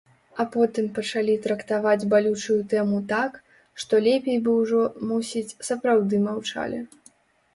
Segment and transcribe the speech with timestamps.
[0.41, 3.37] А потым пачалі трактаваць балючую тэму так,
[3.83, 4.81] што лепей бы ўжо,
[5.13, 6.79] мусіць, сапраўды маўчалі.